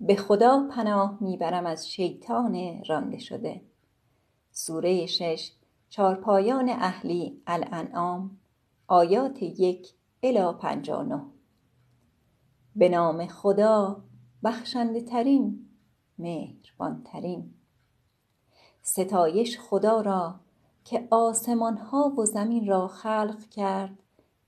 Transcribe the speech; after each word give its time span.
به 0.00 0.16
خدا 0.16 0.68
پناه 0.70 1.18
می‌برم 1.20 1.66
از 1.66 1.90
شیطان 1.90 2.84
رانده 2.84 3.18
شده. 3.18 3.60
سوره 4.50 5.06
شش 5.06 5.52
چارپایان 5.88 6.68
اهلی 6.68 7.42
الانعام 7.46 8.38
آیات 8.86 9.42
یک 9.42 9.88
الی 10.22 10.52
پنجانه 10.52 11.22
به 12.76 12.88
نام 12.88 13.26
خدا 13.26 14.02
بخشنده 14.44 15.00
ترین 15.00 15.68
مهربان 16.18 17.02
ترین 17.04 17.54
ستایش 18.82 19.58
خدا 19.58 20.00
را 20.00 20.40
که 20.84 21.08
آسمان 21.10 21.76
ها 21.76 22.14
و 22.18 22.24
زمین 22.24 22.66
را 22.66 22.88
خلق 22.88 23.48
کرد 23.50 24.02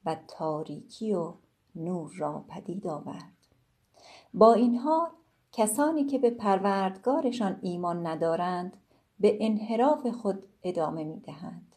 و 0.05 0.17
تاریکی 0.29 1.15
و 1.15 1.35
نور 1.75 2.13
را 2.17 2.45
پدید 2.49 2.87
آورد. 2.87 3.37
با 4.35 4.53
این 4.55 4.77
حال 4.77 5.09
کسانی 5.61 6.05
که 6.05 6.19
به 6.19 6.31
پروردگارشان 6.31 7.59
ایمان 7.63 8.07
ندارند 8.07 8.77
به 9.21 9.39
انحراف 9.41 10.07
خود 10.07 10.47
ادامه 10.63 11.05
می 11.05 11.21
دهند. 11.21 11.77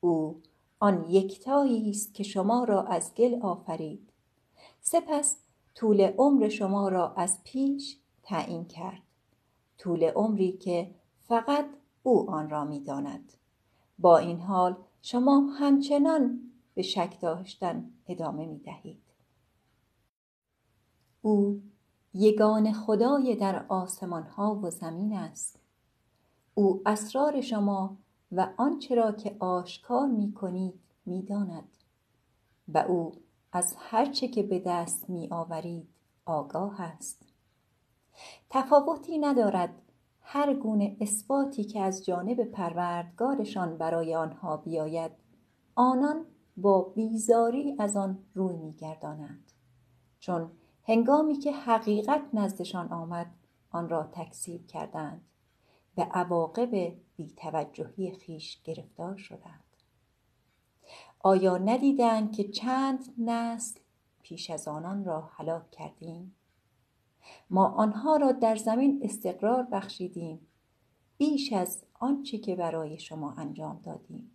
او 0.00 0.42
آن 0.78 1.04
یکتایی 1.08 1.90
است 1.90 2.14
که 2.14 2.22
شما 2.22 2.64
را 2.64 2.82
از 2.82 3.14
گل 3.14 3.42
آفرید 3.42 4.08
سپس 4.80 5.36
طول 5.74 6.00
عمر 6.00 6.48
شما 6.48 6.88
را 6.88 7.12
از 7.12 7.38
پیش 7.44 7.98
تعیین 8.22 8.64
کرد 8.64 9.02
طول 9.78 10.04
عمری 10.04 10.52
که 10.52 10.90
فقط 11.28 11.66
او 12.02 12.30
آن 12.30 12.50
را 12.50 12.64
می‌داند 12.64 13.32
با 13.98 14.18
این 14.18 14.40
حال 14.40 14.76
شما 15.02 15.40
همچنان 15.40 16.40
به 16.74 16.82
شک 16.82 17.20
داشتن 17.20 17.90
ادامه 18.08 18.46
می 18.46 18.58
دهید. 18.58 19.02
او 21.22 21.60
یگان 22.18 22.72
خدای 22.72 23.36
در 23.36 23.66
آسمان 23.68 24.22
ها 24.22 24.54
و 24.54 24.70
زمین 24.70 25.16
است. 25.16 25.58
او 26.54 26.82
اسرار 26.86 27.40
شما 27.40 27.96
و 28.32 28.48
آنچه 28.56 28.94
را 28.94 29.12
که 29.12 29.36
آشکار 29.38 30.06
می 30.06 30.32
کنید 30.32 30.80
می 31.06 31.22
داند 31.22 31.68
و 32.68 32.78
او 32.78 33.12
از 33.52 33.74
هرچه 33.78 34.28
که 34.28 34.42
به 34.42 34.58
دست 34.66 35.10
می 35.10 35.28
آورید 35.30 35.88
آگاه 36.26 36.80
است. 36.80 37.22
تفاوتی 38.50 39.18
ندارد 39.18 39.82
هر 40.20 40.54
گونه 40.54 40.96
اثباتی 41.00 41.64
که 41.64 41.80
از 41.80 42.04
جانب 42.04 42.44
پروردگارشان 42.44 43.78
برای 43.78 44.14
آنها 44.14 44.56
بیاید. 44.56 45.12
آنان 45.74 46.24
با 46.56 46.82
بیزاری 46.82 47.76
از 47.78 47.96
آن 47.96 48.18
روی 48.34 48.56
میگردانند. 48.56 49.52
چون 50.20 50.50
هنگامی 50.88 51.34
که 51.38 51.52
حقیقت 51.52 52.22
نزدشان 52.32 52.88
آمد 52.88 53.26
آن 53.70 53.88
را 53.88 54.02
تکذیب 54.12 54.66
کردند. 54.66 55.20
به 55.94 56.02
عواقب 56.02 56.96
بیتوجهی 57.16 58.10
خیش 58.10 58.62
گرفتار 58.62 59.16
شدند. 59.16 59.64
آیا 61.20 61.58
ندیدند 61.58 62.32
که 62.32 62.44
چند 62.48 63.14
نسل 63.18 63.80
پیش 64.22 64.50
از 64.50 64.68
آنان 64.68 65.04
را 65.04 65.30
هلاک 65.32 65.70
کردیم؟ 65.70 66.34
ما 67.50 67.66
آنها 67.68 68.16
را 68.16 68.32
در 68.32 68.56
زمین 68.56 69.00
استقرار 69.02 69.62
بخشیدیم 69.62 70.46
بیش 71.18 71.52
از 71.52 71.84
آنچه 71.94 72.38
که 72.38 72.56
برای 72.56 72.98
شما 72.98 73.32
انجام 73.32 73.80
دادیم 73.84 74.30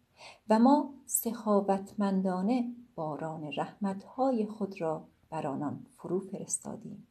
و 0.49 0.59
ما 0.59 0.93
سخاوتمندانه 1.05 2.75
باران 2.95 3.51
رحمتهای 3.57 4.45
خود 4.45 4.81
را 4.81 5.07
بر 5.31 5.47
آنان 5.47 5.85
فرو 5.97 6.19
فرستادیم. 6.19 7.07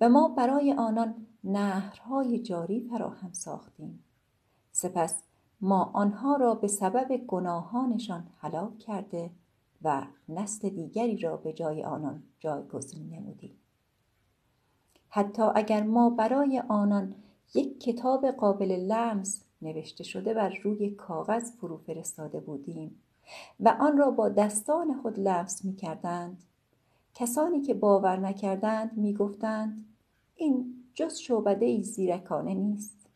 و 0.00 0.08
ما 0.08 0.28
برای 0.28 0.72
آنان 0.72 1.14
نهرهای 1.44 2.38
جاری 2.38 2.80
فراهم 2.80 3.32
ساختیم. 3.32 4.04
سپس 4.72 5.22
ما 5.60 5.84
آنها 5.84 6.36
را 6.36 6.54
به 6.54 6.68
سبب 6.68 7.16
گناهانشان 7.16 8.26
هلاک 8.38 8.78
کرده 8.78 9.30
و 9.82 10.06
نسل 10.28 10.68
دیگری 10.68 11.16
را 11.16 11.36
به 11.36 11.52
جای 11.52 11.84
آنان 11.84 12.22
جایگزین 12.40 13.14
نمودیم. 13.14 13.56
حتی 15.08 15.42
اگر 15.54 15.82
ما 15.82 16.10
برای 16.10 16.62
آنان 16.68 17.14
یک 17.54 17.80
کتاب 17.80 18.26
قابل 18.26 18.70
لمس 18.72 19.44
نوشته 19.62 20.04
شده 20.04 20.34
بر 20.34 20.54
روی 20.62 20.90
کاغذ 20.90 21.52
فرو 21.52 21.76
فرستاده 21.76 22.40
بودیم 22.40 23.00
و 23.60 23.76
آن 23.80 23.98
را 23.98 24.10
با 24.10 24.28
دستان 24.28 25.02
خود 25.02 25.20
لمس 25.20 25.64
می 25.64 25.76
کردند 25.76 26.42
کسانی 27.14 27.60
که 27.60 27.74
باور 27.74 28.16
نکردند 28.16 28.96
می 28.96 29.14
گفتند 29.14 29.94
این 30.34 30.84
جز 30.94 31.16
شعبده 31.16 31.66
ای 31.66 31.82
زیرکانه 31.82 32.54
نیست 32.54 33.08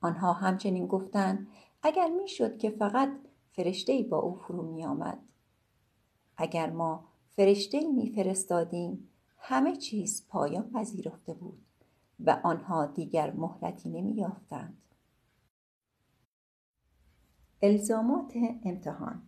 آنها 0.00 0.32
همچنین 0.32 0.86
گفتند 0.86 1.48
اگر 1.82 2.10
می‌شد 2.10 2.58
که 2.58 2.70
فقط 2.70 3.08
فرشته 3.52 3.92
ای 3.92 4.02
با 4.02 4.18
او 4.18 4.34
فرو 4.34 4.62
می 4.62 4.84
آمد. 4.84 5.18
اگر 6.36 6.70
ما 6.70 7.04
فرشته 7.36 7.78
ای 7.78 7.92
می 7.92 8.10
فرستادیم 8.10 9.08
همه 9.38 9.76
چیز 9.76 10.26
پایان 10.28 10.70
پذیرفته 10.70 11.34
بود 11.34 11.62
و 12.20 12.40
آنها 12.42 12.86
دیگر 12.86 13.32
مهلتی 13.32 13.88
نمی 13.88 14.12
یافتند. 14.12 14.82
الزامات 17.62 18.32
امتحان 18.64 19.22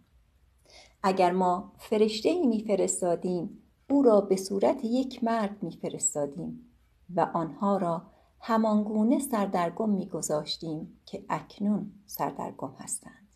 اگر 1.03 1.32
ما 1.32 1.72
فرشته 1.78 2.28
ای 2.28 2.47
میفرستادیم 2.47 3.62
او 3.91 4.03
را 4.03 4.20
به 4.20 4.36
صورت 4.36 4.84
یک 4.84 5.25
مرد 5.25 5.62
میفرستادیم 5.62 6.70
و 7.14 7.20
آنها 7.34 7.76
را 7.76 8.03
همانگونه 8.41 9.19
سردرگم 9.19 9.91
میگذاشتیم 9.91 11.00
که 11.06 11.25
اکنون 11.28 11.92
سردرگم 12.06 12.75
هستند. 12.78 13.28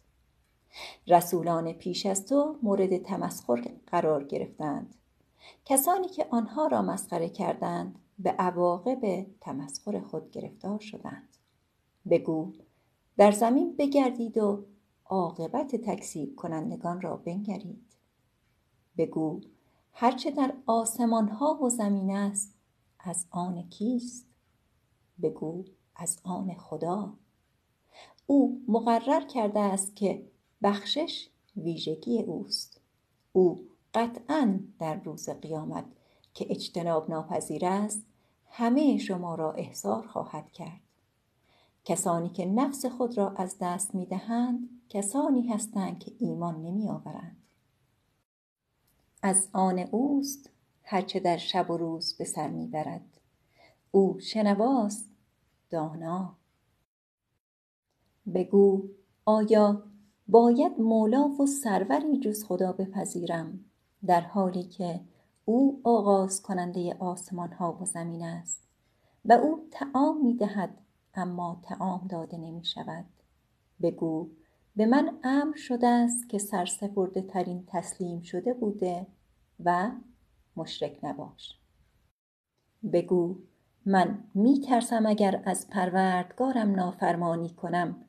رسولان 1.06 1.72
پیش 1.72 2.06
از 2.06 2.26
تو 2.26 2.58
مورد 2.62 2.96
تمسخر 2.96 3.70
قرار 3.86 4.24
گرفتند. 4.24 4.94
کسانی 5.64 6.08
که 6.08 6.26
آنها 6.30 6.66
را 6.66 6.82
مسخره 6.82 7.28
کردند 7.28 7.98
به 8.18 8.30
عواقب 8.30 9.26
تمسخر 9.40 10.00
خود 10.00 10.30
گرفتار 10.30 10.78
شدند. 10.78 11.36
بگو 12.10 12.52
در 13.16 13.30
زمین 13.30 13.76
بگردید 13.76 14.38
و 14.38 14.64
عاقبت 15.04 15.76
تکسیب 15.76 16.36
کنندگان 16.36 17.00
را 17.00 17.16
بنگرید. 17.16 17.84
بگو 18.96 19.40
هرچه 19.92 20.30
در 20.30 20.54
آسمان 20.66 21.28
ها 21.28 21.58
و 21.62 21.68
زمین 21.68 22.16
است 22.16 22.54
از 23.00 23.26
آن 23.30 23.68
کیست؟ 23.68 24.26
بگو 25.22 25.64
از 25.96 26.20
آن 26.24 26.54
خدا. 26.54 27.12
او 28.26 28.64
مقرر 28.68 29.26
کرده 29.26 29.60
است 29.60 29.96
که 29.96 30.26
بخشش 30.62 31.28
ویژگی 31.56 32.22
اوست. 32.22 32.80
او 33.32 33.68
قطعا 33.94 34.60
در 34.78 34.94
روز 34.94 35.28
قیامت 35.28 35.84
که 36.34 36.46
اجتناب 36.50 37.10
ناپذیر 37.10 37.66
است 37.66 38.02
همه 38.50 38.98
شما 38.98 39.34
را 39.34 39.52
احضار 39.52 40.06
خواهد 40.06 40.52
کرد. 40.52 40.80
کسانی 41.84 42.28
که 42.28 42.46
نفس 42.46 42.86
خود 42.86 43.18
را 43.18 43.30
از 43.30 43.56
دست 43.60 43.94
می 43.94 44.06
دهند 44.06 44.68
کسانی 44.92 45.48
هستند 45.48 45.98
که 45.98 46.12
ایمان 46.18 46.62
نمی 46.62 46.88
آورند. 46.88 47.36
از 49.22 49.48
آن 49.52 49.78
اوست 49.78 50.50
هرچه 50.82 51.20
در 51.20 51.36
شب 51.36 51.70
و 51.70 51.76
روز 51.76 52.16
به 52.18 52.24
سر 52.24 52.48
می 52.48 52.66
برد. 52.66 53.20
او 53.90 54.20
شنواست 54.20 55.10
دانا 55.70 56.36
بگو 58.34 58.88
آیا 59.24 59.82
باید 60.28 60.80
مولا 60.80 61.28
و 61.28 61.46
سروری 61.46 62.20
جز 62.20 62.44
خدا 62.44 62.72
بپذیرم 62.72 63.64
در 64.06 64.20
حالی 64.20 64.62
که 64.62 65.00
او 65.44 65.80
آغاز 65.84 66.42
کننده 66.42 66.96
آسمان 66.98 67.52
ها 67.52 67.78
و 67.80 67.84
زمین 67.84 68.22
است 68.22 68.68
و 69.24 69.32
او 69.32 69.68
تعام 69.70 70.24
می 70.24 70.36
دهد 70.36 70.78
اما 71.14 71.60
تعام 71.62 72.06
داده 72.06 72.36
نمی 72.36 72.64
شود 72.64 73.04
بگو 73.82 74.30
به 74.76 74.86
من 74.86 75.18
امر 75.24 75.56
شده 75.56 75.86
است 75.86 76.28
که 76.28 76.38
سرسپرده 76.38 77.22
ترین 77.22 77.64
تسلیم 77.66 78.20
شده 78.22 78.54
بوده 78.54 79.06
و 79.64 79.90
مشرک 80.56 80.98
نباش. 81.02 81.58
بگو 82.92 83.38
من 83.86 84.24
می 84.34 84.60
ترسم 84.60 85.06
اگر 85.06 85.42
از 85.44 85.70
پروردگارم 85.70 86.74
نافرمانی 86.74 87.50
کنم 87.50 88.04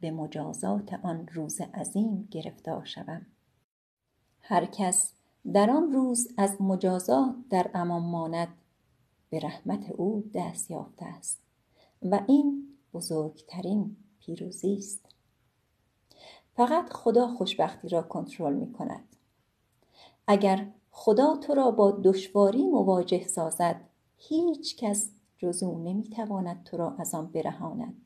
به 0.00 0.10
مجازات 0.10 0.94
آن 0.94 1.26
روز 1.26 1.60
عظیم 1.60 2.28
گرفتار 2.30 2.84
شوم. 2.84 3.26
هر 4.40 4.66
کس 4.66 5.14
در 5.52 5.70
آن 5.70 5.92
روز 5.92 6.28
از 6.36 6.62
مجازات 6.62 7.34
در 7.50 7.70
امان 7.74 8.02
ماند 8.02 8.48
به 9.30 9.40
رحمت 9.40 9.90
او 9.90 10.30
دست 10.34 10.70
یافته 10.70 11.04
است 11.04 11.42
و 12.02 12.20
این 12.28 12.68
بزرگترین 12.92 13.96
پیروزی 14.18 14.74
است. 14.74 15.17
فقط 16.58 16.92
خدا 16.92 17.28
خوشبختی 17.28 17.88
را 17.88 18.02
کنترل 18.02 18.54
می 18.54 18.72
کند 18.72 19.16
اگر 20.26 20.72
خدا 20.90 21.36
تو 21.36 21.54
را 21.54 21.70
با 21.70 21.90
دشواری 21.90 22.66
مواجه 22.66 23.26
سازد 23.26 23.80
هیچ 24.16 24.76
کس 24.76 25.10
جز 25.36 25.62
او 25.62 25.78
نمی‌تواند 25.78 26.64
تو 26.64 26.76
را 26.76 26.96
از 26.98 27.14
آن 27.14 27.26
برهاند. 27.26 28.00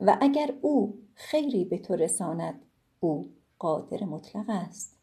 و 0.00 0.18
اگر 0.20 0.54
او 0.60 1.02
خیری 1.14 1.64
به 1.64 1.78
تو 1.78 1.96
رساند 1.96 2.66
او 3.00 3.32
قادر 3.58 4.04
مطلق 4.04 4.44
است. 4.48 4.98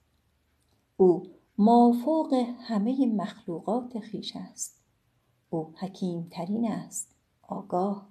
او 0.98 1.24
مافوق 1.58 2.34
همه 2.60 3.06
مخلوقات 3.06 4.00
خیش 4.00 4.36
است. 4.36 4.81
او 5.50 5.74
حکیم 5.80 6.28
ترین 6.31 6.72
است. 6.72 7.16
آگاه. 7.42 8.08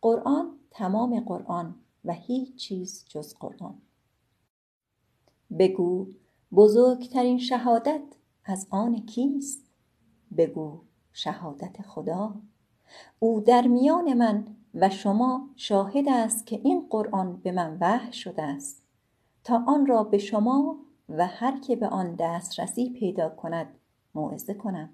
قرآن 0.00 0.58
تمام 0.70 1.20
قرآن 1.20 1.74
و 2.04 2.12
هیچ 2.12 2.56
چیز 2.56 3.04
جز 3.08 3.34
قرآن. 3.34 3.78
بگو 5.58 6.06
بزرگترین 6.54 7.38
شهادت 7.38 8.02
از 8.44 8.66
آن 8.70 9.06
کیست؟ 9.06 9.64
بگو 10.36 10.80
شهادت 11.12 11.82
خدا. 11.82 12.34
او 13.18 13.40
در 13.40 13.66
میان 13.66 14.14
من 14.14 14.56
و 14.74 14.90
شما 14.90 15.48
شاهد 15.56 16.08
است 16.08 16.46
که 16.46 16.60
این 16.64 16.86
قرآن 16.90 17.36
به 17.36 17.52
من 17.52 17.78
وحی 17.80 18.12
شده 18.12 18.42
است. 18.42 18.82
تا 19.44 19.64
آن 19.66 19.86
را 19.86 20.04
به 20.04 20.18
شما 20.18 20.76
و 21.08 21.26
هر 21.26 21.60
که 21.60 21.76
به 21.76 21.88
آن 21.88 22.14
دسترسی 22.14 22.90
پیدا 22.90 23.28
کند 23.28 23.66
موعظه 24.14 24.54
کنم. 24.54 24.90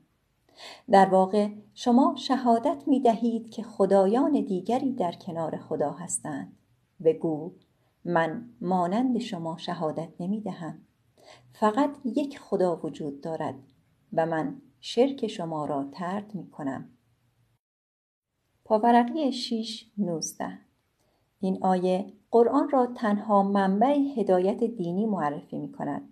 در 0.90 1.06
واقع 1.06 1.48
شما 1.74 2.14
شهادت 2.16 2.82
می 2.86 3.00
دهید 3.00 3.50
که 3.50 3.62
خدایان 3.62 4.32
دیگری 4.32 4.92
در 4.92 5.12
کنار 5.12 5.56
خدا 5.56 5.90
هستند. 5.90 6.56
بگو 7.04 7.52
من 8.04 8.48
مانند 8.60 9.18
شما 9.18 9.56
شهادت 9.56 10.08
نمی 10.20 10.40
دهم 10.40 10.78
فقط 11.52 11.90
یک 12.04 12.38
خدا 12.38 12.76
وجود 12.76 13.20
دارد 13.20 13.54
و 14.12 14.26
من 14.26 14.62
شرک 14.80 15.26
شما 15.26 15.64
را 15.64 15.84
ترد 15.92 16.34
می 16.34 16.50
کنم 16.50 16.90
پاورقی 18.64 19.32
6 19.32 19.90
19 19.98 20.58
این 21.40 21.64
آیه 21.64 22.12
قرآن 22.30 22.70
را 22.70 22.86
تنها 22.86 23.42
منبع 23.42 23.98
هدایت 24.16 24.64
دینی 24.64 25.06
معرفی 25.06 25.58
می 25.58 25.72
کند. 25.72 26.08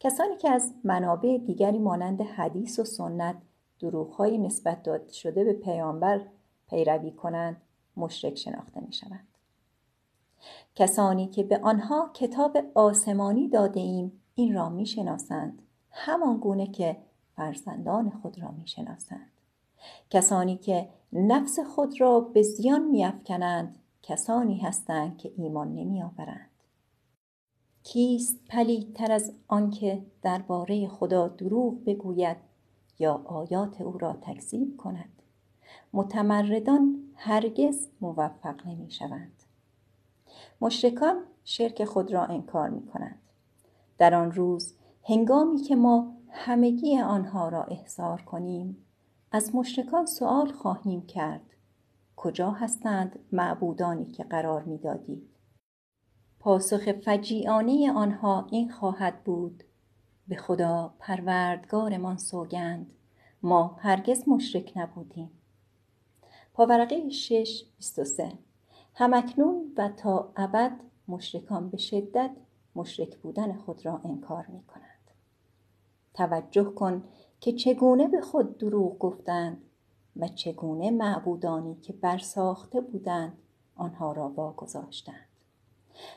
کسانی 0.00 0.36
که 0.36 0.50
از 0.50 0.74
منابع 0.84 1.38
دیگری 1.38 1.78
مانند 1.78 2.20
حدیث 2.20 2.78
و 2.78 2.84
سنت 2.84 3.36
دروغهایی 3.80 4.38
نسبت 4.38 4.82
داده 4.82 5.12
شده 5.12 5.44
به 5.44 5.52
پیامبر 5.52 6.20
پیروی 6.68 7.10
کنند 7.10 7.62
مشرک 7.96 8.34
شناخته 8.34 8.80
می 8.80 8.92
شوند. 8.92 9.28
کسانی 10.74 11.26
که 11.26 11.42
به 11.42 11.58
آنها 11.62 12.10
کتاب 12.14 12.58
آسمانی 12.74 13.48
داده 13.48 13.80
ایم 13.80 14.12
این 14.34 14.54
را 14.54 14.68
می 14.68 14.86
شناسند 14.86 15.62
همان 15.90 16.36
گونه 16.36 16.66
که 16.66 16.96
فرزندان 17.36 18.10
خود 18.10 18.42
را 18.42 18.50
می 18.50 18.66
شناسند. 18.66 19.30
کسانی 20.10 20.56
که 20.56 20.88
نفس 21.12 21.58
خود 21.58 22.00
را 22.00 22.20
به 22.20 22.42
زیان 22.42 22.88
میافکنند 22.88 23.78
کسانی 24.02 24.58
هستند 24.58 25.18
که 25.18 25.32
ایمان 25.36 25.74
نمیآورند 25.74 26.50
کیست 27.82 28.38
پلیدتر 28.48 29.12
از 29.12 29.32
آنکه 29.48 30.02
درباره 30.22 30.88
خدا 30.88 31.28
دروغ 31.28 31.84
بگوید 31.84 32.36
یا 32.98 33.22
آیات 33.24 33.80
او 33.80 33.98
را 33.98 34.12
تکذیب 34.12 34.76
کند 34.76 35.22
متمردان 35.92 37.02
هرگز 37.14 37.88
موفق 38.00 38.66
نمی 38.66 38.90
شوند. 38.90 39.35
مشرکان 40.60 41.22
شرک 41.44 41.84
خود 41.84 42.12
را 42.12 42.24
انکار 42.24 42.68
می 42.68 42.86
کنند. 42.86 43.18
در 43.98 44.14
آن 44.14 44.32
روز 44.32 44.74
هنگامی 45.04 45.62
که 45.62 45.76
ما 45.76 46.16
همگی 46.30 46.98
آنها 46.98 47.48
را 47.48 47.62
احضار 47.62 48.22
کنیم 48.22 48.86
از 49.32 49.54
مشرکان 49.54 50.06
سوال 50.06 50.52
خواهیم 50.52 51.06
کرد 51.06 51.42
کجا 52.16 52.50
هستند 52.50 53.18
معبودانی 53.32 54.04
که 54.04 54.24
قرار 54.24 54.62
می‌دادید 54.62 55.30
پاسخ 56.40 56.92
فجیعانه 56.92 57.92
آنها 57.92 58.46
این 58.50 58.70
خواهد 58.70 59.24
بود 59.24 59.64
به 60.28 60.36
خدا 60.36 60.94
پروردگارمان 60.98 62.16
سوگند 62.16 62.90
ما 63.42 63.76
هرگز 63.80 64.28
مشرک 64.28 64.72
نبودیم 64.76 65.30
پاورقه 66.54 67.08
6 67.08 67.64
23 67.76 68.32
همکنون 68.98 69.72
و 69.76 69.88
تا 69.88 70.32
ابد 70.36 70.72
مشرکان 71.08 71.70
به 71.70 71.76
شدت 71.76 72.30
مشرک 72.76 73.16
بودن 73.16 73.52
خود 73.52 73.86
را 73.86 74.00
انکار 74.04 74.46
می 74.46 74.62
کنند. 74.62 75.10
توجه 76.14 76.64
کن 76.64 77.04
که 77.40 77.52
چگونه 77.52 78.08
به 78.08 78.20
خود 78.20 78.58
دروغ 78.58 78.98
گفتند 78.98 79.62
و 80.16 80.28
چگونه 80.28 80.90
معبودانی 80.90 81.74
که 81.74 81.92
برساخته 81.92 82.80
بودند 82.80 83.38
آنها 83.76 84.12
را 84.12 84.28
واگذاشتند 84.28 85.26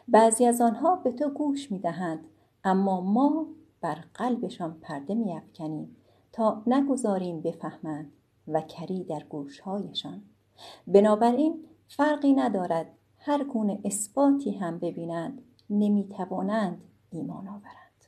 بعضی 0.07 0.45
از 0.45 0.61
آنها 0.61 0.95
به 0.95 1.11
تو 1.11 1.29
گوش 1.29 1.71
می‌دهند 1.71 2.25
اما 2.63 3.01
ما 3.01 3.45
بر 3.81 3.97
قلبشان 4.13 4.79
پرده 4.81 5.13
میافکنیم 5.13 5.95
تا 6.31 6.63
نگذاریم 6.67 7.41
بفهمند 7.41 8.11
و 8.47 8.61
کری 8.61 9.03
در 9.03 9.23
گوشهایشان 9.23 10.21
بنابراین 10.87 11.68
فرقی 11.89 12.33
ندارد. 12.33 12.87
هر 13.17 13.43
گونه 13.43 13.79
اثباتی 13.85 14.51
هم 14.51 14.79
ببینند 14.79 15.41
نمی‌توانند 15.69 16.81
ایمان 17.11 17.47
آورند. 17.47 18.05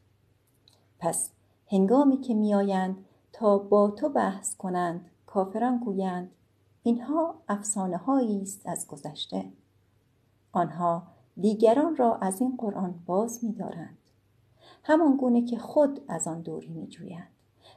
پس 1.00 1.32
هنگامی 1.72 2.18
که 2.18 2.34
میآیند 2.34 3.06
تا 3.34 3.58
با 3.58 3.92
تو 3.92 4.10
بحث 4.10 4.56
کنند 4.56 5.06
کافران 5.26 5.78
گویند 5.78 6.32
اینها 6.84 7.36
افسانه 7.48 8.10
است 8.42 8.68
از 8.68 8.88
گذشته. 8.88 9.52
آنها 10.52 11.04
دیگران 11.38 11.96
را 11.96 12.16
از 12.16 12.42
این 12.42 12.56
قرآن 12.58 13.04
باز 13.06 13.44
می‌دارند. 13.46 13.98
همان 14.84 15.18
گونه 15.18 15.42
که 15.46 15.58
خود 15.58 16.02
از 16.08 16.28
آن 16.28 16.42
دوری 16.42 16.70
میجویند 16.70 17.32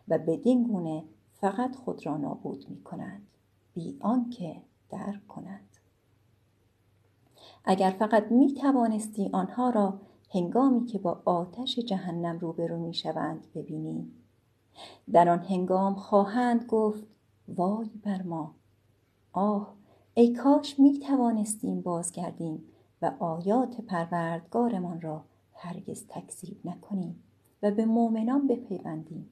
و 0.09 0.19
بدین 0.19 0.63
گونه 0.63 1.05
فقط 1.33 1.77
خود 1.77 2.07
را 2.07 2.17
نابود 2.17 2.65
می 2.69 2.83
کنند 2.83 3.27
بی 3.75 3.99
آنکه 4.01 4.63
درک 4.91 5.27
کنند. 5.27 5.74
اگر 7.65 7.91
فقط 7.91 8.33
می 8.33 8.55
توانستی 8.55 9.31
آنها 9.33 9.71
را 9.71 10.01
هنگامی 10.35 10.85
که 10.85 10.99
با 10.99 11.23
آتش 11.25 11.79
جهنم 11.79 12.39
روبرو 12.39 12.79
می 12.79 12.95
شوند 12.95 13.47
ببینی. 13.55 14.13
در 15.13 15.29
آن 15.29 15.39
هنگام 15.39 15.95
خواهند 15.95 16.65
گفت 16.67 17.05
وای 17.49 17.91
بر 18.05 18.23
ما! 18.23 18.55
آه 19.33 19.75
ای 20.15 20.33
کاش 20.33 20.81
می 20.81 20.99
توانستیم 20.99 21.81
بازگردیم 21.81 22.65
و 23.03 23.13
آیات 23.19 23.81
پروردگارمان 23.81 25.01
را 25.01 25.25
هرگز 25.55 26.07
تکذیب 26.09 26.61
نکنیم 26.65 27.23
و 27.63 27.71
به 27.71 27.85
مؤمنان 27.85 28.47
بپیوندیم. 28.47 29.31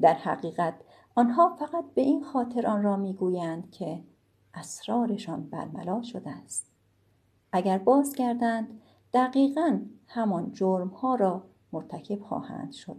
در 0.00 0.14
حقیقت 0.14 0.74
آنها 1.14 1.56
فقط 1.58 1.84
به 1.94 2.02
این 2.02 2.24
خاطر 2.24 2.66
آن 2.66 2.82
را 2.82 2.96
می‌گویند 2.96 3.70
که 3.70 4.04
اسرارشان 4.54 5.46
برملا 5.50 6.02
شده 6.02 6.30
است. 6.30 6.73
اگر 7.56 7.78
بازگردند 7.78 8.80
دقیقا 9.12 9.80
همان 10.06 10.52
جرمها 10.52 11.14
را 11.14 11.42
مرتکب 11.72 12.20
خواهند 12.20 12.72
شد. 12.72 12.96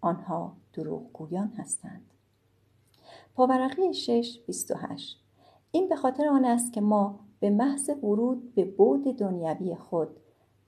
آنها 0.00 0.56
دروغگویان 0.72 1.48
هستند. 1.48 2.10
پاورقی 3.34 3.94
6 3.94 4.38
28 4.46 5.20
این 5.70 5.88
به 5.88 5.96
خاطر 5.96 6.28
آن 6.28 6.44
است 6.44 6.72
که 6.72 6.80
ما 6.80 7.20
به 7.40 7.50
محض 7.50 7.90
ورود 8.02 8.54
به 8.54 8.64
بود 8.64 9.16
دنیوی 9.16 9.74
خود 9.74 10.08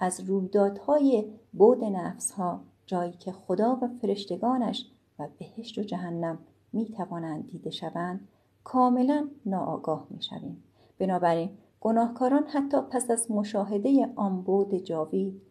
از 0.00 0.21
رویدادهای 0.21 1.33
بود 1.52 1.85
نفسها 1.85 2.61
جایی 2.87 3.12
که 3.12 3.33
خدا 3.33 3.79
و 3.83 3.88
فرشتگانش 3.88 4.91
و 5.19 5.29
بهشت 5.38 5.79
و 5.79 5.83
جهنم 5.83 6.38
می 6.73 6.87
توانند 6.87 7.47
دیده 7.47 7.71
شوند 7.71 8.29
کاملا 8.64 9.29
ناآگاه 9.47 10.07
می 10.11 10.23
شویم. 10.23 10.62
بنابراین 10.99 11.50
گناهکاران 11.84 12.46
حتی 12.46 12.80
پس 12.90 13.10
از 13.10 13.30
مشاهده 13.30 14.12
آن 14.16 14.42
بود 14.42 14.74
جاوید 14.74 15.42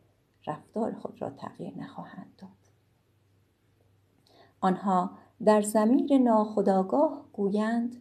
رفتار 0.48 0.94
خود 0.94 1.22
را 1.22 1.30
تغییر 1.30 1.78
نخواهند 1.78 2.34
داد. 2.38 2.50
آنها 4.62 5.12
در 5.46 5.62
زمیر 5.62 6.18
ناخداگاه 6.18 7.26
گویند 7.34 7.96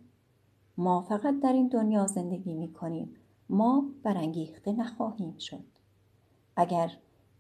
ما 0.77 1.03
فقط 1.03 1.41
در 1.41 1.53
این 1.53 1.69
دنیا 1.69 2.07
زندگی 2.07 2.55
می 2.55 2.73
کنیم 2.73 3.17
ما 3.49 3.85
برانگیخته 4.03 4.73
نخواهیم 4.73 5.39
شد. 5.39 5.65
اگر 6.57 6.93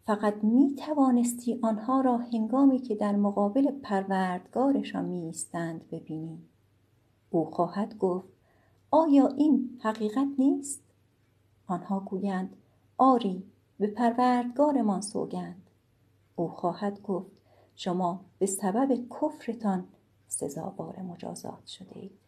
فقط 0.06 0.34
می 0.44 0.74
توانستی 0.74 1.58
آنها 1.62 2.00
را 2.00 2.16
هنگامی 2.16 2.78
که 2.78 2.94
در 2.94 3.16
مقابل 3.16 3.70
پروردگارشان 3.70 5.04
می 5.04 5.20
ایستند 5.20 5.84
ببینی 5.90 6.38
او 7.30 7.44
خواهد 7.44 7.98
گفت 7.98 8.39
آیا 8.92 9.26
این 9.26 9.80
حقیقت 9.82 10.28
نیست؟ 10.38 10.82
آنها 11.66 12.00
گویند 12.00 12.56
آری 12.98 13.42
به 13.78 13.86
پروردگارمان 13.86 15.00
سوگند. 15.00 15.70
او 16.36 16.48
خواهد 16.48 17.02
گفت 17.02 17.30
شما 17.76 18.20
به 18.38 18.46
سبب 18.46 19.08
کفرتان 19.20 19.84
سزاوار 20.28 21.02
مجازات 21.02 21.66
شده 21.66 21.98
اید. 21.98 22.18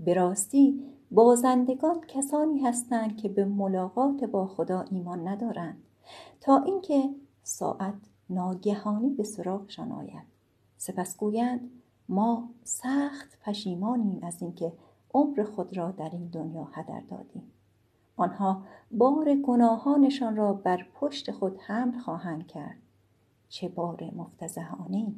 به 0.00 0.14
راستی 0.14 0.84
بازندگان 1.10 2.00
کسانی 2.00 2.60
هستند 2.60 3.16
که 3.16 3.28
به 3.28 3.44
ملاقات 3.44 4.24
با 4.24 4.46
خدا 4.46 4.80
ایمان 4.80 5.28
ندارند 5.28 5.82
تا 6.40 6.62
اینکه 6.62 7.10
ساعت 7.42 7.94
ناگهانی 8.30 9.10
به 9.10 9.22
سراغشان 9.22 9.92
آید. 9.92 10.26
سپس 10.76 11.16
گویند 11.16 11.70
ما 12.08 12.50
سخت 12.64 13.38
پشیمانیم 13.40 14.18
از 14.22 14.42
اینکه 14.42 14.72
عمر 15.14 15.44
خود 15.44 15.76
را 15.76 15.90
در 15.90 16.10
این 16.12 16.26
دنیا 16.26 16.64
هدر 16.72 17.00
دادیم. 17.00 17.50
آنها 18.16 18.62
بار 18.90 19.34
گناهانشان 19.34 20.36
را 20.36 20.52
بر 20.52 20.86
پشت 20.94 21.30
خود 21.30 21.60
حمل 21.60 21.98
خواهند 21.98 22.46
کرد. 22.46 22.78
چه 23.48 23.68
بار 23.68 24.10
مفتزهانه؟ 24.16 25.12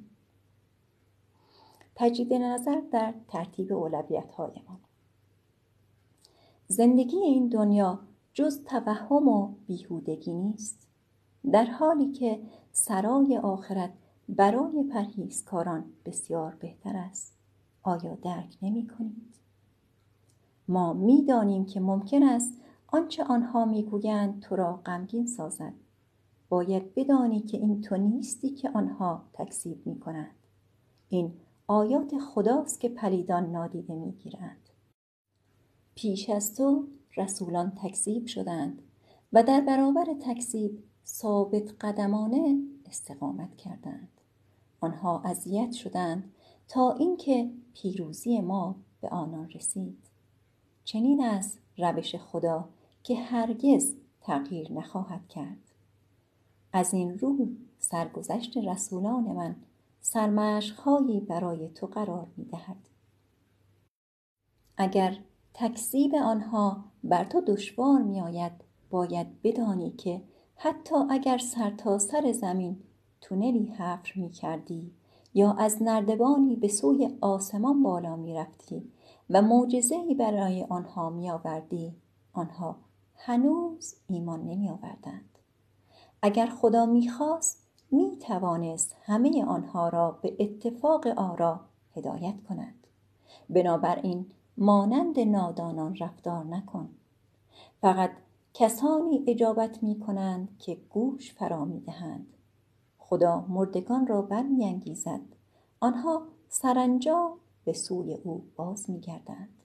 تجدید 1.94 2.34
نظر 2.34 2.80
در 2.92 3.14
ترتیب 3.28 3.72
اولویت 3.72 4.30
هایمان 4.30 4.78
زندگی 6.68 7.16
این 7.16 7.48
دنیا 7.48 7.98
جز 8.34 8.64
توهم 8.64 9.28
و 9.28 9.54
بیهودگی 9.66 10.32
نیست. 10.32 10.88
در 11.52 11.64
حالی 11.64 12.12
که 12.12 12.40
سرای 12.72 13.38
آخرت 13.38 13.92
برای 14.28 14.82
پرهیزکاران 14.82 15.84
بسیار 16.04 16.54
بهتر 16.54 16.96
است. 16.96 17.34
آیا 17.82 18.14
درک 18.14 18.56
نمی 18.62 18.86
کنید؟ 18.86 19.34
ما 20.68 20.92
می 20.92 21.24
دانیم 21.24 21.66
که 21.66 21.80
ممکن 21.80 22.22
است 22.22 22.54
آنچه 22.86 23.24
آنها 23.24 23.64
می‌گویند 23.64 24.40
تو 24.40 24.56
را 24.56 24.80
غمگین 24.86 25.26
سازد. 25.26 25.72
باید 26.48 26.94
بدانی 26.94 27.40
که 27.40 27.58
این 27.58 27.80
تو 27.80 27.96
نیستی 27.96 28.50
که 28.50 28.70
آنها 28.70 29.22
تکذیب 29.32 29.86
می 29.86 30.00
کنند. 30.00 30.34
این 31.08 31.32
آیات 31.66 32.18
خداست 32.18 32.80
که 32.80 32.88
پلیدان 32.88 33.50
نادیده 33.50 33.94
می‌گیرند. 33.94 34.68
پیش 35.94 36.30
از 36.30 36.54
تو 36.54 36.86
رسولان 37.16 37.72
تکذیب 37.82 38.26
شدند 38.26 38.82
و 39.32 39.42
در 39.42 39.60
برابر 39.60 40.06
تکذیب 40.20 40.82
ثابت 41.06 41.74
قدمانه 41.80 42.58
استقامت 42.86 43.56
کردند. 43.56 44.08
آنها 44.80 45.20
اذیت 45.24 45.72
شدند 45.72 46.32
تا 46.68 46.92
اینکه 46.92 47.50
پیروزی 47.74 48.40
ما 48.40 48.76
به 49.00 49.08
آنان 49.08 49.50
رسید. 49.50 49.98
چنین 50.86 51.24
است 51.24 51.58
روش 51.78 52.16
خدا 52.16 52.68
که 53.02 53.16
هرگز 53.16 53.94
تغییر 54.20 54.72
نخواهد 54.72 55.28
کرد 55.28 55.74
از 56.72 56.94
این 56.94 57.18
رو 57.18 57.48
سرگذشت 57.78 58.56
رسولان 58.56 59.24
من 59.24 59.56
سرمشقهایی 60.00 61.20
برای 61.20 61.68
تو 61.68 61.86
قرار 61.86 62.26
می 62.36 62.44
دهد. 62.44 62.76
اگر 64.76 65.18
تکذیب 65.54 66.14
آنها 66.14 66.84
بر 67.04 67.24
تو 67.24 67.40
دشوار 67.40 68.02
می 68.02 68.20
آید 68.20 68.52
باید 68.90 69.42
بدانی 69.42 69.90
که 69.90 70.22
حتی 70.56 70.94
اگر 71.10 71.38
سرتاسر 71.38 72.20
سر 72.20 72.32
زمین 72.32 72.82
تونلی 73.20 73.66
حفر 73.66 74.12
می 74.20 74.30
کردی 74.30 74.92
یا 75.34 75.52
از 75.52 75.82
نردبانی 75.82 76.56
به 76.56 76.68
سوی 76.68 77.18
آسمان 77.20 77.82
بالا 77.82 78.16
می 78.16 78.34
رفتی 78.34 78.92
و 79.30 79.42
معجزه‌ای 79.42 80.14
برای 80.14 80.64
آنها 80.64 81.10
می 81.10 81.30
آوردی 81.30 81.96
آنها 82.32 82.76
هنوز 83.14 83.94
ایمان 84.08 84.44
نمی 84.44 84.68
آوردند. 84.68 85.38
اگر 86.22 86.46
خدا 86.46 86.86
می 86.86 87.08
خواست 87.08 87.66
می 87.90 88.16
توانست 88.20 88.96
همه 89.02 89.44
آنها 89.44 89.88
را 89.88 90.10
به 90.10 90.36
اتفاق 90.38 91.06
آرا 91.06 91.60
هدایت 91.96 92.42
کند. 92.48 92.86
بنابراین 93.50 94.26
مانند 94.58 95.20
نادانان 95.20 95.96
رفتار 95.96 96.44
نکن. 96.44 96.88
فقط 97.80 98.10
کسانی 98.54 99.24
اجابت 99.26 99.82
می 99.82 100.00
کنند 100.00 100.58
که 100.58 100.74
گوش 100.90 101.34
فرا 101.34 101.64
می 101.64 101.80
دهند. 101.80 102.26
خدا 102.98 103.46
مردگان 103.48 104.06
را 104.06 104.22
برمیانگیزد. 104.22 105.20
آنها 105.80 106.22
سرانجام 106.48 107.32
به 107.66 107.72
سوی 107.72 108.14
او 108.14 108.44
باز 108.56 108.90
می 108.90 109.00
گردند. 109.00 109.62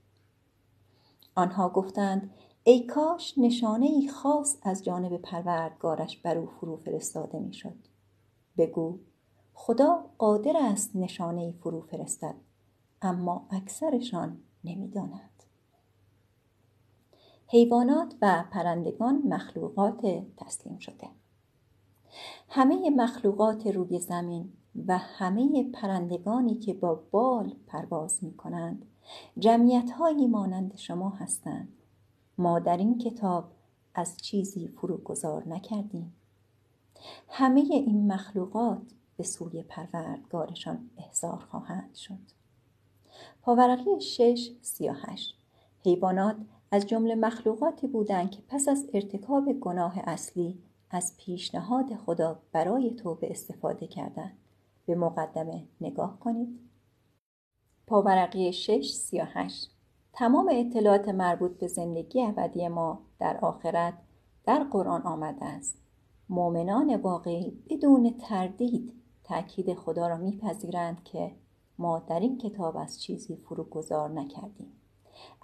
آنها 1.35 1.69
گفتند 1.69 2.31
ای 2.63 2.85
کاش 2.85 3.33
نشانه 3.37 3.85
ای 3.85 4.07
خاص 4.07 4.57
از 4.61 4.83
جانب 4.83 5.17
پروردگارش 5.17 6.17
بر 6.17 6.37
او 6.37 6.45
فرو 6.45 6.77
فرستاده 6.77 7.39
می‌شد. 7.39 7.77
بگو 8.57 8.99
خدا 9.53 10.05
قادر 10.17 10.53
است 10.57 10.95
نشانه 10.95 11.41
ای 11.41 11.53
فرو 11.53 11.81
فرستد 11.81 12.35
اما 13.01 13.47
اکثرشان 13.51 14.37
نمی‌دانند 14.63 15.43
حیوانات 17.47 18.15
و 18.21 18.45
پرندگان 18.51 19.21
مخلوقات 19.27 20.01
تسلیم 20.37 20.77
شده. 20.77 21.07
همه 22.49 22.89
مخلوقات 22.89 23.67
روی 23.67 23.99
زمین 23.99 24.53
و 24.87 24.97
همه 24.97 25.63
پرندگانی 25.63 26.55
که 26.55 26.73
با 26.73 27.03
بال 27.11 27.53
پرواز 27.67 28.23
می 28.23 28.33
کنند 28.33 28.85
جمعیت 29.39 29.91
هایی 29.91 30.27
مانند 30.27 30.77
شما 30.77 31.09
هستند. 31.09 31.73
ما 32.37 32.59
در 32.59 32.77
این 32.77 32.97
کتاب 32.97 33.51
از 33.95 34.17
چیزی 34.17 34.67
فروگذار 34.67 35.47
نکردیم. 35.47 36.13
همه 37.29 37.59
این 37.59 38.13
مخلوقات 38.13 38.81
به 39.17 39.23
سوی 39.23 39.63
پروردگارشان 39.63 40.89
احضار 40.97 41.37
خواهند 41.51 41.95
شد. 41.95 42.41
پاورقی 43.41 44.01
شش 44.01 44.51
سیاهش 44.61 45.33
حیوانات 45.85 46.37
از 46.71 46.87
جمله 46.87 47.15
مخلوقاتی 47.15 47.87
بودند 47.87 48.31
که 48.31 48.41
پس 48.47 48.67
از 48.67 48.89
ارتکاب 48.93 49.53
گناه 49.53 49.99
اصلی 50.03 50.57
از 50.89 51.17
پیشنهاد 51.17 51.95
خدا 51.95 52.39
برای 52.51 52.91
توبه 52.91 53.31
استفاده 53.31 53.87
کردند. 53.87 54.37
به 54.91 54.97
مقدمه 54.97 55.63
نگاه 55.81 56.19
کنید. 56.19 56.59
پاورقی 57.87 58.53
شش 58.53 58.91
سیاهش 58.93 59.67
تمام 60.13 60.49
اطلاعات 60.51 61.09
مربوط 61.09 61.57
به 61.57 61.67
زندگی 61.67 62.21
ابدی 62.21 62.67
ما 62.67 63.01
در 63.19 63.37
آخرت 63.37 63.93
در 64.45 64.63
قرآن 64.63 65.01
آمده 65.01 65.45
است. 65.45 65.77
مؤمنان 66.29 66.95
واقعی 66.95 67.63
بدون 67.69 68.17
تردید 68.17 68.93
تأکید 69.23 69.73
خدا 69.73 70.07
را 70.07 70.17
میپذیرند 70.17 71.03
که 71.03 71.35
ما 71.77 71.99
در 71.99 72.19
این 72.19 72.37
کتاب 72.37 72.77
از 72.77 73.01
چیزی 73.01 73.35
فروگذار 73.35 74.09
نکردیم. 74.09 74.71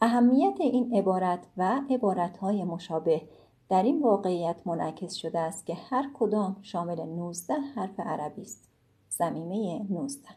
اهمیت 0.01 0.55
این 0.59 0.95
عبارت 0.95 1.47
و 1.57 1.81
عبارتهای 1.89 2.63
مشابه 2.63 3.21
در 3.69 3.83
این 3.83 4.01
واقعیت 4.01 4.67
منعکس 4.67 5.13
شده 5.13 5.39
است 5.39 5.65
که 5.65 5.73
هر 5.73 6.09
کدام 6.13 6.57
شامل 6.61 7.05
19 7.05 7.53
حرف 7.53 7.99
عربی 7.99 8.41
است. 8.41 8.66
زمینه 9.17 9.85
19 9.89 10.27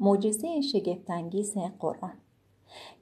معجزه 0.00 0.60
شگفتانگیز 0.60 1.54
قرآن. 1.78 2.12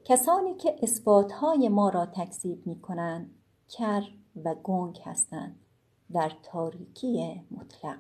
کسانی 0.05 0.55
که 0.55 0.77
اثباتهای 0.83 1.69
ما 1.69 1.89
را 1.89 2.07
تکذیب 2.07 2.67
می 2.67 2.81
کنند 2.81 3.35
کر 3.69 4.03
و 4.45 4.55
گنگ 4.55 5.01
هستند 5.05 5.59
در 6.13 6.33
تاریکی 6.43 7.43
مطلق. 7.51 7.99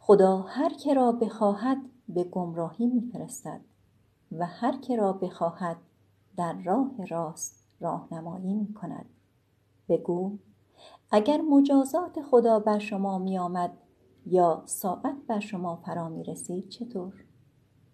خدا 0.00 0.38
هر 0.42 0.74
که 0.74 0.94
را 0.94 1.12
بخواهد 1.12 1.78
به 2.08 2.24
گمراهی 2.24 2.86
میفرستد 2.86 3.60
و 4.32 4.46
هر 4.46 4.76
که 4.80 4.96
را 4.96 5.12
بخواهد 5.12 5.76
در 6.36 6.52
راه 6.52 7.06
راست 7.08 7.66
راهنمایی 7.80 8.54
می 8.54 8.74
کند 8.74 9.06
بگو 9.88 10.38
اگر 11.10 11.40
مجازات 11.40 12.22
خدا 12.30 12.58
بر 12.58 12.78
شما 12.78 13.18
می 13.18 13.38
آمد 13.38 13.78
یا 14.26 14.62
ساعت 14.66 15.16
بر 15.26 15.40
شما 15.40 15.76
فرا 15.76 16.08
می 16.08 16.24
رسید 16.24 16.68
چطور؟ 16.68 17.12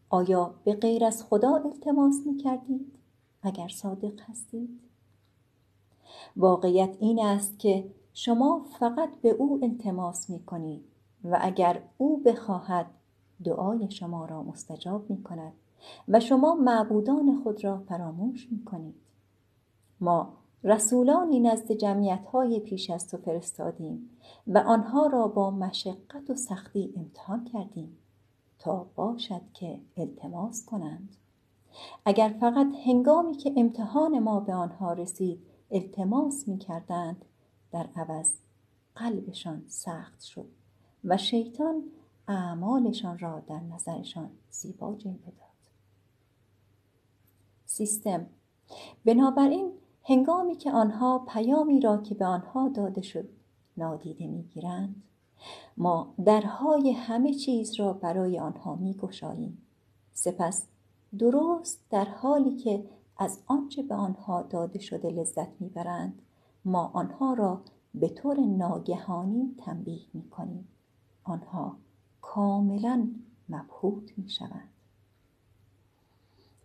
آیا 0.09 0.55
به 0.65 0.75
غیر 0.75 1.05
از 1.05 1.25
خدا 1.25 1.55
التماس 1.55 2.17
می 2.27 2.37
کردید؟ 2.37 2.93
اگر 3.43 3.69
صادق 3.69 4.21
هستید؟ 4.21 4.81
واقعیت 6.37 6.97
این 7.01 7.23
است 7.23 7.59
که 7.59 7.91
شما 8.15 8.67
فقط 8.79 9.11
به 9.23 9.31
او 9.31 9.61
التماس 9.63 10.31
می 10.31 10.45
کنید 10.45 10.85
و 11.25 11.39
اگر 11.41 11.83
او 11.99 12.23
بخواهد 12.23 12.87
دعای 13.45 13.91
شما 13.91 14.25
را 14.25 14.43
مستجاب 14.43 15.11
می 15.11 15.23
کند 15.23 15.53
و 16.09 16.21
شما 16.21 16.55
معبودان 16.55 17.41
خود 17.43 17.65
را 17.65 17.79
فراموش 17.79 18.49
می 18.53 18.65
کنید. 18.65 18.95
ما 20.01 20.33
رسولانی 20.67 21.41
نزد 21.41 21.73
جمعیت 21.73 22.25
های 22.33 22.61
پیش 22.61 22.91
از 22.91 23.09
تو 23.09 23.17
فرستادیم 23.17 24.11
و 24.47 24.59
آنها 24.59 25.07
را 25.07 25.29
با 25.29 25.51
مشقت 25.51 26.31
و 26.31 26.35
سختی 26.35 26.95
امتحان 26.97 27.45
کردیم. 27.45 27.99
تا 28.59 28.87
باشد 28.95 29.41
که 29.55 29.81
التماس 29.97 30.65
کنند 30.67 31.17
اگر 32.05 32.37
فقط 32.41 32.67
هنگامی 32.87 33.35
که 33.35 33.53
امتحان 33.57 34.19
ما 34.19 34.41
به 34.41 34.55
آنها 34.55 34.93
رسید 34.93 35.47
التماس 35.71 36.49
می 36.49 36.59
کردند 36.59 37.25
در 37.73 37.89
عوض 37.97 38.33
قلبشان 38.95 39.65
سخت 39.69 40.23
شد 40.23 40.49
و 41.05 41.17
شیطان 41.17 41.83
اعمالشان 42.29 43.19
را 43.19 43.41
در 43.41 43.61
نظرشان 43.61 44.31
زیبا 44.51 44.95
جلوه 44.95 45.25
داد 45.25 45.71
سیستم 47.65 48.27
بنابراین 49.05 49.73
هنگامی 50.09 50.57
که 50.57 50.73
آنها 50.73 51.19
پیامی 51.19 51.81
را 51.81 51.97
که 51.97 52.15
به 52.15 52.25
آنها 52.27 52.69
داده 52.69 53.03
شد 53.03 53.29
نادیده 53.77 54.27
می‌گیرند. 54.27 55.03
ما 55.77 56.15
درهای 56.25 56.91
همه 56.91 57.35
چیز 57.35 57.75
را 57.75 57.93
برای 57.93 58.39
آنها 58.39 58.75
میگشاییم. 58.75 59.63
سپس 60.13 60.67
درست 61.19 61.81
در 61.91 62.05
حالی 62.05 62.57
که 62.57 62.85
از 63.17 63.39
آنچه 63.47 63.83
به 63.83 63.95
آنها 63.95 64.43
داده 64.43 64.79
شده 64.79 65.11
لذت 65.11 65.61
می‌برند 65.61 66.23
ما 66.65 66.91
آنها 66.95 67.35
را 67.35 67.61
به 67.95 68.09
طور 68.09 68.41
ناگهانی 68.41 69.55
تنبیه 69.59 70.03
می‌کنیم. 70.13 70.69
آنها 71.25 71.77
کاملا 72.21 73.09
مبهوت 73.49 74.19
می‌شوند. 74.19 74.71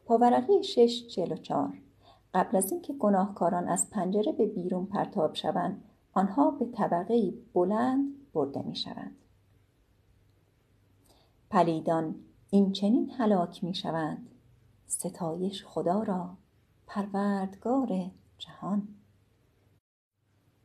پاورقی 0.05 0.63
شش 0.63 1.07
چهل 1.07 1.31
و 1.31 1.35
چار 1.35 1.77
قبل 2.33 2.57
از 2.57 2.71
اینکه 2.71 2.93
گناهکاران 2.93 3.67
از 3.67 3.89
پنجره 3.89 4.31
به 4.31 4.45
بیرون 4.45 4.85
پرتاب 4.85 5.35
شوند 5.35 5.83
آنها 6.13 6.51
به 6.51 6.65
طبقه 6.65 7.33
بلند 7.53 8.31
برده 8.33 8.61
می 8.61 8.75
شوند. 8.75 9.15
پلیدان 11.49 12.15
این 12.49 12.71
چنین 12.71 13.11
هلاک 13.17 13.63
می 13.63 13.75
شوند 13.75 14.29
ستایش 14.87 15.65
خدا 15.65 16.03
را 16.03 16.37
پروردگار 16.87 18.11
جهان. 18.37 18.87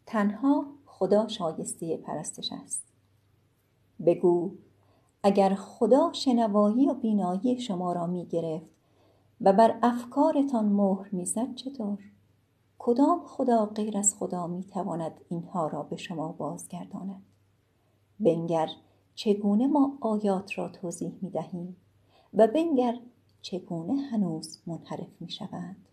تنها 0.06 0.66
خدا 0.86 1.28
شایسته 1.28 1.96
پرستش 1.96 2.52
است. 2.52 2.84
بگو 4.06 4.52
اگر 5.22 5.54
خدا 5.54 6.12
شنوایی 6.12 6.86
و 6.86 6.94
بینایی 6.94 7.60
شما 7.60 7.92
را 7.92 8.06
می 8.06 8.26
گرفت 8.26 8.75
و 9.40 9.52
بر 9.52 9.78
افکارتان 9.82 10.64
مهر 10.64 11.08
می‌زد 11.12 11.54
چطور 11.54 11.98
کدام 12.78 13.20
خدا 13.26 13.66
غیر 13.66 13.98
از 13.98 14.14
خدا 14.18 14.46
می‌تواند 14.46 15.20
اینها 15.28 15.66
را 15.66 15.82
به 15.82 15.96
شما 15.96 16.32
بازگرداند 16.32 17.22
بنگر 18.20 18.68
چگونه 19.14 19.66
ما 19.66 19.98
آیات 20.00 20.58
را 20.58 20.68
توضیح 20.68 21.18
می 21.22 21.30
دهیم 21.30 21.76
و 22.34 22.46
بنگر 22.46 23.00
چگونه 23.42 23.94
هنوز 23.94 24.58
منحرف 24.66 25.20
می 25.20 25.30
شوند. 25.30 25.88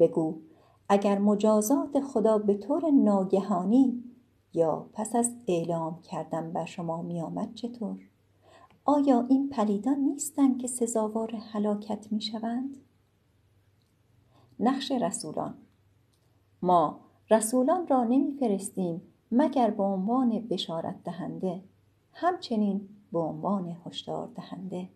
بگو 0.00 0.38
اگر 0.88 1.18
مجازات 1.18 2.00
خدا 2.00 2.38
به 2.38 2.54
طور 2.54 2.90
ناگهانی 2.90 4.04
یا 4.54 4.86
پس 4.92 5.16
از 5.16 5.36
اعلام 5.48 6.00
کردن 6.02 6.52
بر 6.52 6.64
شما 6.64 7.02
می 7.02 7.20
آمد 7.20 7.54
چطور؟ 7.54 7.98
آیا 8.88 9.26
این 9.28 9.48
پلیدان 9.48 9.98
نیستند 9.98 10.58
که 10.58 10.68
سزاوار 10.68 11.34
هلاکت 11.36 12.12
می 12.12 12.20
شوند؟ 12.20 12.76
نقش 14.60 14.92
رسولان. 14.92 15.54
ما 16.62 17.00
رسولان 17.30 17.86
را 17.86 18.04
نمیفرستیم 18.04 19.02
مگر 19.32 19.70
به 19.70 19.82
عنوان 19.82 20.38
بشارت 20.38 21.04
دهنده 21.04 21.62
همچنین 22.12 22.88
به 23.12 23.18
عنوان 23.18 23.76
هشدار 23.86 24.28
دهنده. 24.34 24.88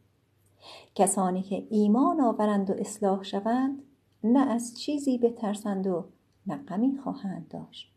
کسانی 0.94 1.42
که 1.42 1.66
ایمان 1.70 2.20
آورند 2.20 2.70
و 2.70 2.72
اصلاح 2.72 3.22
شوند 3.22 3.82
نه 4.24 4.50
از 4.50 4.80
چیزی 4.80 5.18
بترسند 5.18 5.86
و 5.86 6.04
نه 6.46 6.56
غمی 6.56 6.98
خواهند 6.98 7.48
داشت. 7.48 7.94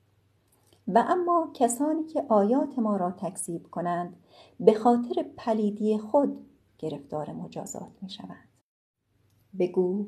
و 0.88 1.06
اما 1.08 1.50
کسانی 1.54 2.04
که 2.04 2.26
آیات 2.30 2.80
ما 2.80 2.98
را 2.98 3.12
تکذیب 3.12 3.68
کنند 3.72 4.16
به 4.60 4.74
خاطر 4.74 5.26
پلیدی 5.38 5.98
خود 5.98 6.46
گرفتار 6.78 7.32
مجازات 7.32 7.92
می 8.02 8.10
شوند. 8.10 8.50
بگو 9.60 10.08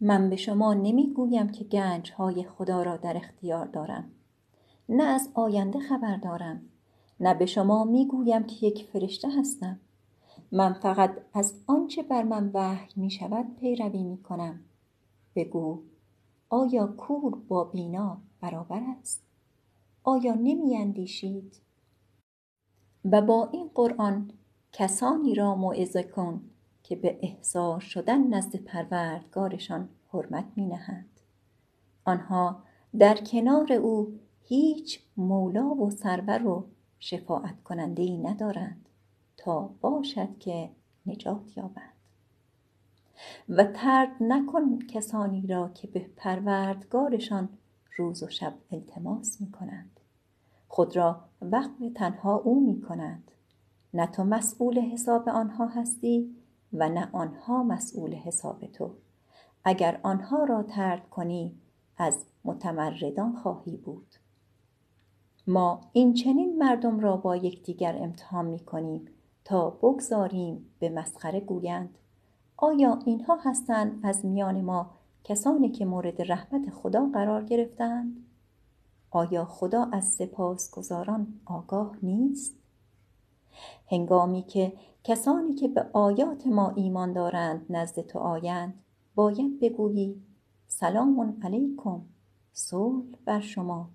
من 0.00 0.30
به 0.30 0.36
شما 0.36 0.74
نمی‌گویم 0.74 1.48
که 1.48 1.64
گنج 1.64 2.12
های 2.12 2.44
خدا 2.44 2.82
را 2.82 2.96
در 2.96 3.16
اختیار 3.16 3.66
دارم. 3.66 4.10
نه 4.88 5.04
از 5.04 5.28
آینده 5.34 5.78
خبر 5.78 6.16
دارم. 6.16 6.62
نه 7.20 7.34
به 7.34 7.46
شما 7.46 7.84
می‌گویم 7.84 8.42
که 8.42 8.66
یک 8.66 8.88
فرشته 8.92 9.28
هستم. 9.38 9.80
من 10.52 10.72
فقط 10.72 11.10
از 11.34 11.54
آنچه 11.66 12.02
بر 12.02 12.22
من 12.22 12.50
وحی 12.54 12.88
می 12.96 13.10
شود 13.10 13.56
پیروی 13.56 14.02
می 14.02 14.22
کنم 14.22 14.60
بگو 15.34 15.82
آیا 16.48 16.86
کور 16.86 17.34
با 17.48 17.64
بینا 17.64 18.18
برابر 18.40 18.82
است؟ 19.00 19.25
آیا 20.08 20.34
نمی 20.34 20.76
اندیشید 20.76 21.56
و 23.04 23.22
با 23.22 23.48
این 23.52 23.70
قرآن 23.74 24.30
کسانی 24.72 25.34
را 25.34 25.54
موعظه 25.54 26.02
کن 26.02 26.40
که 26.82 26.96
به 26.96 27.18
احضار 27.22 27.80
شدن 27.80 28.26
نزد 28.26 28.56
پروردگارشان 28.56 29.88
حرمت 30.12 30.44
می 30.56 30.66
نهند. 30.66 31.20
آنها 32.04 32.62
در 32.98 33.14
کنار 33.14 33.72
او 33.72 34.20
هیچ 34.42 35.00
مولا 35.16 35.68
و 35.68 35.90
سرور 35.90 36.46
و 36.46 36.66
شفاعت 36.98 37.62
کننده 37.62 38.02
ای 38.02 38.18
ندارند 38.18 38.88
تا 39.36 39.70
باشد 39.80 40.38
که 40.38 40.70
نجات 41.06 41.56
یابند 41.56 41.92
و 43.48 43.64
ترد 43.64 44.10
نکن 44.20 44.78
کسانی 44.78 45.46
را 45.46 45.68
که 45.68 45.88
به 45.88 46.10
پروردگارشان 46.16 47.48
روز 47.96 48.22
و 48.22 48.28
شب 48.28 48.54
التماس 48.72 49.40
می 49.40 49.50
کنند 49.50 49.95
خود 50.68 50.96
را 50.96 51.20
وقت 51.42 51.94
تنها 51.94 52.36
او 52.36 52.66
می 52.66 52.80
کنند 52.80 53.30
نه 53.94 54.06
تو 54.06 54.24
مسئول 54.24 54.80
حساب 54.80 55.28
آنها 55.28 55.66
هستی 55.66 56.36
و 56.72 56.88
نه 56.88 57.08
آنها 57.12 57.62
مسئول 57.62 58.14
حساب 58.14 58.66
تو. 58.66 58.90
اگر 59.64 60.00
آنها 60.02 60.44
را 60.44 60.62
ترد 60.62 61.10
کنی 61.10 61.54
از 61.96 62.24
متمردان 62.44 63.36
خواهی 63.36 63.76
بود. 63.76 64.06
ما 65.46 65.80
این 65.92 66.14
چنین 66.14 66.58
مردم 66.58 67.00
را 67.00 67.16
با 67.16 67.36
یکدیگر 67.36 67.96
امتحان 67.98 68.46
می 68.46 68.58
کنیم 68.58 69.08
تا 69.44 69.70
بگذاریم 69.70 70.70
به 70.78 70.88
مسخره 70.88 71.40
گویند. 71.40 71.98
آیا 72.56 72.98
اینها 73.06 73.36
هستند 73.36 74.00
از 74.02 74.24
میان 74.24 74.60
ما 74.60 74.90
کسانی 75.24 75.68
که 75.68 75.84
مورد 75.84 76.32
رحمت 76.32 76.70
خدا 76.70 77.06
قرار 77.06 77.44
گرفتند؟ 77.44 78.25
آیا 79.16 79.44
خدا 79.44 79.84
از 79.92 80.04
سپاسگزاران 80.04 81.40
آگاه 81.44 81.96
نیست؟ 82.02 82.54
هنگامی 83.90 84.42
که 84.42 84.72
کسانی 85.04 85.54
که 85.54 85.68
به 85.68 85.86
آیات 85.92 86.46
ما 86.46 86.70
ایمان 86.70 87.12
دارند 87.12 87.66
نزد 87.70 88.00
تو 88.00 88.18
آیند 88.18 88.74
باید 89.14 89.60
بگویی 89.60 90.22
سلام 90.66 91.38
علیکم 91.42 92.00
صلح 92.52 93.04
بر 93.24 93.40
شما. 93.40 93.88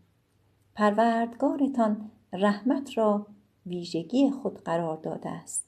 پروردگارتان 0.76 2.12
رحمت 2.34 2.98
را 2.98 3.28
ویژگی 3.66 4.32
خود 4.32 4.64
قرار 4.64 4.98
داده 4.98 5.30
است. 5.30 5.66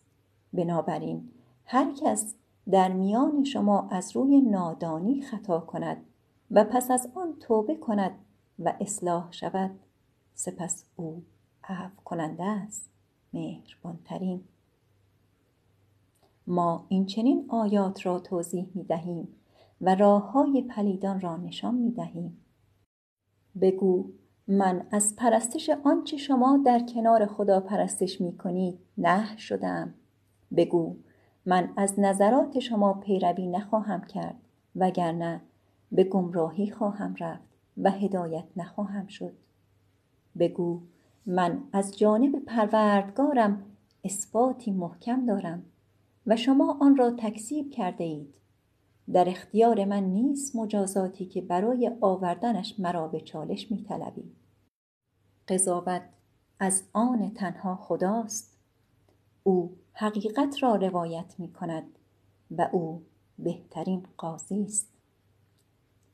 بنابراین 0.54 1.30
هر 1.66 1.94
کس 1.94 2.36
در 2.72 2.94
میان 2.94 3.44
شما 3.44 3.88
از 3.92 4.16
روی 4.16 4.42
نادانی 4.42 5.22
خطا 5.22 5.60
کند 5.60 5.98
و 6.52 6.64
پس 6.64 6.92
از 6.92 7.10
آن 7.16 7.34
توبه 7.40 7.76
کند 7.76 8.12
و 8.60 8.74
اصلاح 8.82 9.32
شود 9.32 9.80
سپس 10.34 10.86
او 10.96 11.24
عفو 11.64 12.02
کننده 12.06 12.44
است 12.44 12.90
مهربانترین 13.34 14.44
ما 16.48 16.86
این 16.90 17.06
چنین 17.06 17.46
آیات 17.50 18.06
را 18.06 18.20
توضیح 18.20 18.68
می 18.74 18.84
دهیم 18.84 19.28
و 19.82 19.96
راه 19.96 20.32
های 20.32 20.62
پلیدان 20.62 21.22
را 21.22 21.38
نشان 21.38 21.76
می 21.76 21.92
دهیم. 21.92 22.38
بگو 23.62 24.10
من 24.48 24.88
از 24.92 25.16
پرستش 25.16 25.70
آنچه 25.70 26.18
شما 26.18 26.60
در 26.66 26.80
کنار 26.94 27.26
خدا 27.26 27.60
پرستش 27.60 28.22
می 28.22 28.38
کنید 28.38 28.80
نه 28.98 29.38
شدم. 29.38 29.94
بگو 30.56 30.96
من 31.46 31.74
از 31.78 32.00
نظرات 32.00 32.60
شما 32.60 32.94
پیروی 32.94 33.48
نخواهم 33.48 34.02
کرد 34.02 34.36
وگرنه 34.76 35.42
به 35.92 36.04
گمراهی 36.04 36.72
خواهم 36.72 37.16
رفت 37.20 37.53
و 37.78 37.92
هدایت 37.92 38.46
نخواهم 38.56 39.08
شد. 39.08 39.34
بگو 40.40 40.82
من 41.26 41.64
از 41.74 41.98
جانب 41.98 42.40
پروردگارم 42.40 43.66
اثباتی 44.04 44.72
محکم 44.72 45.26
دارم 45.26 45.66
و 46.28 46.36
شما 46.36 46.78
آن 46.82 46.98
را 46.98 47.12
تکذیب 47.12 47.72
کرده 47.72 48.04
اید 48.04 48.34
در 49.14 49.30
اختیار 49.30 49.86
من 49.86 50.04
نیست 50.04 50.56
مجازاتی 50.56 51.26
که 51.26 51.42
برای 51.42 51.92
آوردنش 52.02 52.80
مرا 52.80 53.08
به 53.08 53.22
چالش 53.22 53.72
می 53.72 53.84
طلبی. 53.84 54.32
قضاوت 55.48 56.02
از 56.60 56.84
آن 56.94 57.32
تنها 57.34 57.76
خداست 57.76 58.58
او 59.44 59.78
حقیقت 59.94 60.64
را 60.64 60.76
روایت 60.76 61.36
می 61.38 61.54
کند 61.54 62.00
و 62.52 62.70
او 62.72 63.04
بهترین 63.40 64.06
قاضی 64.18 64.64
است 64.64 64.88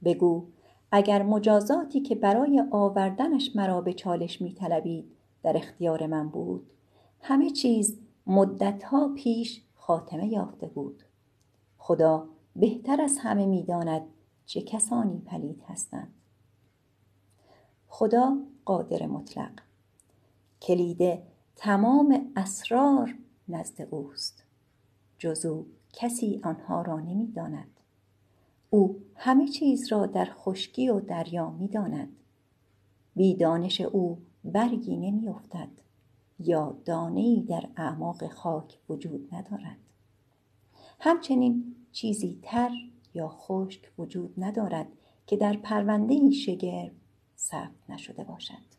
بگو 0.04 0.48
اگر 0.92 1.24
مجازاتی 1.24 2.02
که 2.02 2.16
برای 2.16 2.64
آوردنش 2.72 3.56
مرا 3.56 3.82
به 3.82 3.94
چالش 3.94 4.42
می 4.42 4.54
طلبید 4.54 5.12
در 5.44 5.58
اختیار 5.58 6.08
من 6.08 6.30
بود. 6.30 6.70
همه 7.22 7.50
چیز 7.50 8.00
مدتها 8.28 9.14
پیش 9.16 9.62
خاتمه 9.76 10.28
یافته 10.28 10.68
بود. 10.68 11.04
خدا 11.78 12.28
بهتر 12.56 13.02
از 13.02 13.18
همه 13.18 13.46
می‌داند 13.46 14.02
چه 14.46 14.62
کسانی 14.62 15.20
پلید 15.20 15.64
هستند. 15.68 16.14
خدا 17.88 18.38
قادر 18.66 19.06
مطلق. 19.06 19.52
کلید 20.62 21.20
تمام 21.56 22.32
اسرار 22.36 23.16
نزد 23.48 23.88
اوست. 23.90 24.44
جز 25.18 25.46
او 25.46 25.68
کسی 25.94 26.42
آنها 26.44 26.82
را 26.82 27.00
نمی‌داند. 27.00 27.79
او 28.70 29.00
همه 29.16 29.48
چیز 29.48 29.92
را 29.92 30.06
در 30.06 30.28
خشکی 30.34 30.90
و 30.90 31.00
دریا 31.00 31.50
می‌داند. 31.50 32.16
بی 33.16 33.36
دانش 33.36 33.82
او 33.82 34.18
برگی 34.44 34.98
نمیافتد 34.98 35.70
یا 36.40 36.78
دانه 36.86 37.44
در 37.44 37.70
اعماق 37.78 38.28
خاک 38.28 38.80
وجود 38.90 39.36
ندارد. 39.36 39.78
همچنین 41.00 41.76
چیزی 41.92 42.40
تر 42.42 42.72
یا 43.14 43.28
خشک 43.28 43.92
وجود 43.98 44.34
ندارد 44.38 44.88
که 45.28 45.38
در 45.38 45.58
پرونده 45.58 46.32
شگرف 46.32 46.92
ثبت 47.38 47.90
نشده 47.90 48.24
باشد. 48.24 48.79